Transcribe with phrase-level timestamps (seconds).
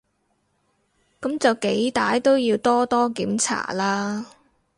[1.21, 4.25] 噉就幾歹都要多多檢查啦